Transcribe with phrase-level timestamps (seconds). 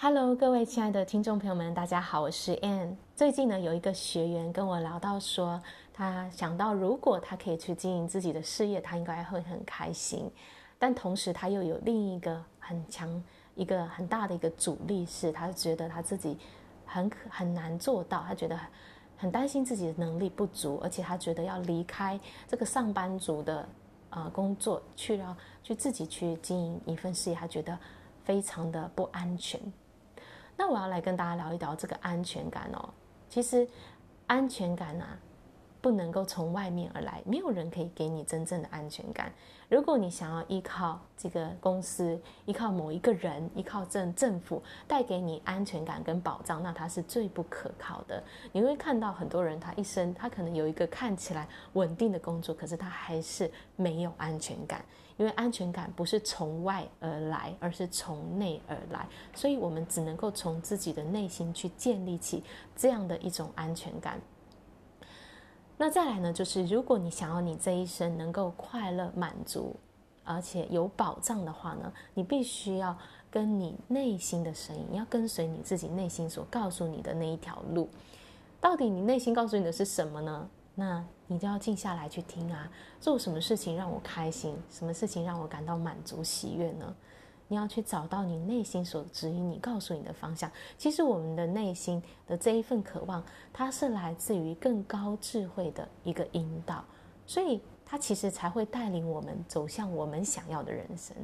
[0.00, 2.94] Hello，各位亲爱的听众朋友们，大家好，我是 Ann。
[3.16, 5.60] 最近呢，有一个学员跟我聊到说，
[5.92, 10.30] 他想到如果他可以去经营自己的事业，他应该会很开心。
[10.78, 13.20] 但同时，他又有另一个很强、
[13.56, 16.38] 一个很大的一个阻力，是他觉得他自己
[16.86, 18.56] 很很难做到，他觉得
[19.16, 23.68] 很担心自己的能力不足，而且他觉得要离开这个上班族的
[24.10, 27.76] 呃工作，去了去自己去经营一份事业，他觉得
[28.22, 29.60] 非常的不安全。
[30.58, 32.90] 那我要来跟大家聊一聊这个安全感哦。
[33.30, 33.66] 其实，
[34.26, 35.16] 安全感啊，
[35.80, 39.32] 不能够从外面而来，没有人可以给你真正的安全感。
[39.68, 48.22] 如果你想要依靠这个公司、依靠某一个人、依靠政政府带给你安全感跟保障，那它是最不可靠的。
[48.50, 54.84] 你会看到很多人，他一生他可能有一个看起来稳定的工作，可是他还是没有安全感。
[55.18, 59.04] 因为安全感不是从外而来，而是从内而来，
[59.34, 62.42] 所以我们只能够从自己的内心去建立起
[62.76, 64.20] 这样的一种安全感。
[65.80, 69.76] 那再来呢，就是如果你想要你这一生能够快乐、满足，
[70.24, 72.94] 而且有保障的话呢，你必须要
[73.30, 77.88] 跟你内心的声音，要跟随你自己内心所告诉你的那一条路。
[78.60, 80.48] 到底你内心告诉你的是什么呢？
[80.74, 82.68] 那你就要静下来去听啊，
[83.00, 86.92] 做什么事情让我开心，什么事情让我感到满足喜悦呢？
[87.48, 90.50] 你要去找到你内心所指引你、告诉你的方向。
[90.76, 96.84] 其实我们的内心的这一份渴望，它是来自于更高智慧的一个引导，
[97.26, 101.16] 所以它其实才会带领我们走向我们想要的人生。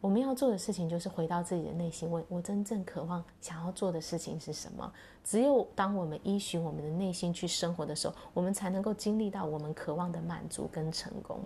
[0.00, 4.92] 我们要做的事情就是回到自己的内心，问我真正渴望想要做的事情是什么。
[5.24, 11.40] 只有当我们依循我们的内心去生活的时候，我们才能够经历到我们渴望的满足跟成功。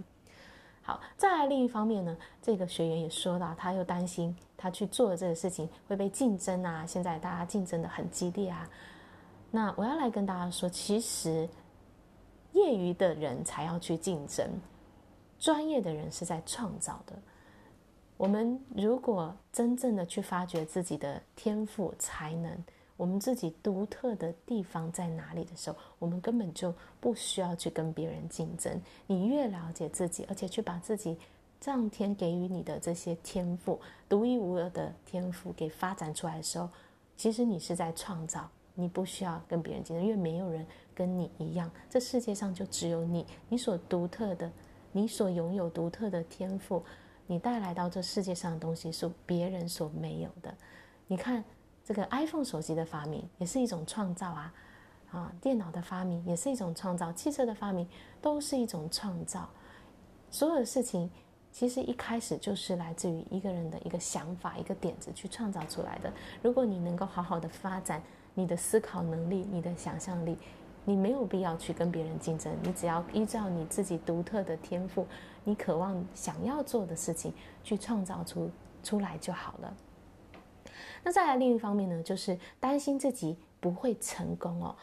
[0.88, 8.66] 好，再来另一方面呢，这个学员也说到，他又担心他去做的这个事情会被竞争啊，现在大家竞争的很激烈啊。
[9.50, 11.46] 那我要来跟大家说，其实
[12.52, 14.48] 业余的人才要去竞争，
[15.38, 17.12] 专业的人是在创造的。
[18.16, 22.64] 我们如果真正的去发掘自己的天赋才能，
[22.98, 28.78] 我们自己独特的地方在哪里的时候，我们根本就不需要去跟别人竞争。
[29.06, 31.16] 你越了解自己，而且去把自己
[31.60, 36.68] 上天给予你的这些天赋，独一无二的天赋给发展出来的时候，
[37.16, 41.70] 其实你是在创造，你不需要跟别人竞争，因为没有人跟你一样。
[41.88, 44.50] 这世界上就只有你，你所独特的，
[44.90, 46.82] 你所拥有独特的天赋。
[47.30, 50.52] 你带来到这世界上的东西是别人所没有的。
[51.06, 51.44] 你看，
[51.88, 54.52] 这个 iPhone 手机的发明也是一种创造啊，
[55.10, 57.88] 啊，电脑的发明也是一种创造，汽车的发明
[58.20, 59.48] 都是一种创造。
[60.30, 61.10] 所有的事情
[61.50, 66.12] 其实一开始就是来自于一个人的一个想法、一个点子去创造出来的。
[66.42, 68.02] 如果你能够好好的发展
[68.34, 70.36] 你的思考能力、你的想象力。
[70.84, 75.06] 你没有必要去跟别人竞争，你只要依照你自己独特的天赋，
[75.44, 77.32] 你渴望想要做的事情
[77.62, 78.50] 去创造出
[78.82, 79.74] 出来就好了。
[81.02, 84.76] 那再来另一方面呢，就是担心自己不会成功哦，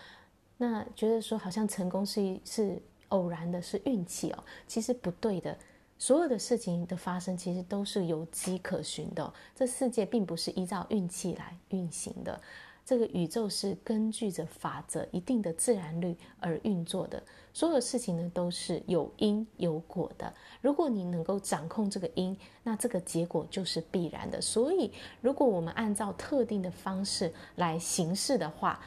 [0.57, 5.57] 那觉得说好像成功是是偶然的，是运气哦，其实不对的。
[5.97, 12.41] 所有的事情的发生，其实都是有迹可循的，这世界并不是依照运气来运行的。
[12.85, 20.31] 这个宇宙是根据着法则、一定的自然律而运作的，所有事情呢都是有因有果的。
[20.61, 24.39] 如果你能够掌控这个因，那这个结果就是必然的。
[24.39, 28.79] 所以，如果我们按照特定的方式来行事的话，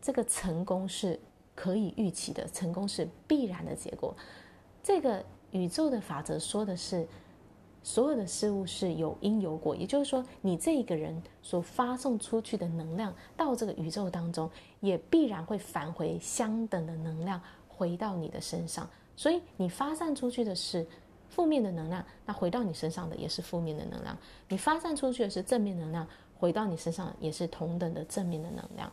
[0.00, 1.20] 这个成功是
[1.54, 4.16] 可以预期的，成功是必然的结果。
[4.82, 7.06] 这个宇宙的法则说的是。
[7.84, 14.50] 所有的事物是有因有果，也就是说，你这一个人所发送出去的能量到这个宇宙当中，
[14.80, 18.88] 也必然会返回相等的能量回到你的身上。
[19.14, 20.84] 所以，你发散出去的是
[21.28, 24.16] 负面的能量，那回到你身上的也是负面的能量；
[24.48, 26.08] 你发散出去的是正面能量，
[26.38, 28.90] 回到你身上也是同等的正面的能量。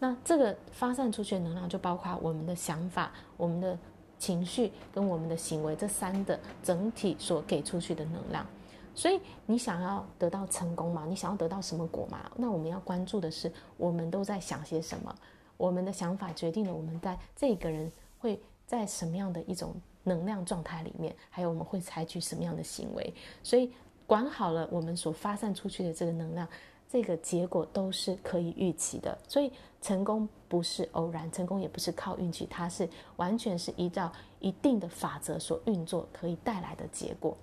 [0.00, 3.78] 那这个发散出去的能量，就包括我们的想法、我们的。
[4.18, 8.46] 情绪跟我们的行为这三的整体所给出去的能量，
[8.94, 11.04] 所以你想要得到成功嘛？
[11.06, 12.30] 你想要得到什么果嘛？
[12.36, 15.14] 那我们要关注的是，我们都在想些什么？
[15.56, 23.14] 我们的想法决定了我们在这个人会在什么样的一种能量状态里面，还有我们会采取什么样的行为。
[23.42, 23.70] 所以
[24.06, 26.48] 管好了我们所发散出去的这个能量。
[26.94, 29.50] 这个结果都是可以预期的，所以
[29.82, 37.36] 成功不是偶然，成功也不是靠运气，它是完全是依照一定的法则所运作，可以带来的结果。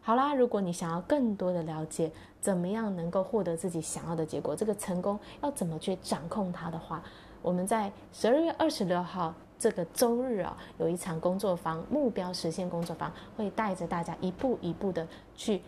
[0.00, 7.02] 好啦，如果你想要更多的了解，怎么样能够获得自己想要的结果，这个成功要怎么去掌控它的话，
[7.42, 15.04] 我们在十二月二十六号这个周日啊，有一场工作坊，目标实现工作坊，会带着大家一步一步的
[15.34, 15.60] 去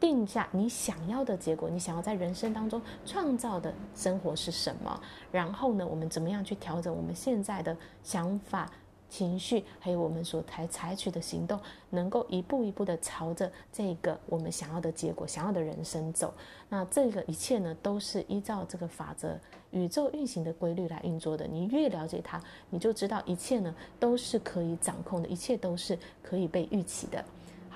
[0.00, 5.00] 定下你想要的结果，你想要在人生当中创造的生活是什么？
[5.30, 8.70] 然后呢，我们怎么样去调整我们现在的想法？
[9.08, 11.58] 情绪，还有我们所采采取的行动，
[11.90, 16.34] 能够一步一步的朝着这个我们想要的结果、想要的人生走。
[16.68, 19.38] 那这个一切呢，都是依照这个法则、
[19.70, 21.46] 宇宙运行的规律来运作的。
[21.46, 27.24] 你越了解它，你就知道一切呢都是可以掌控的，一切都是可以被预期的。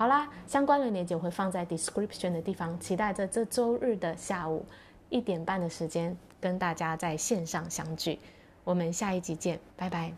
[0.01, 4.65] 好啦，相关的链接我会放在 description 的地方，期待着这周日的下午
[5.09, 8.17] 一点半的时间跟大家在线上相聚。
[8.63, 10.11] 我们下一集见，拜拜。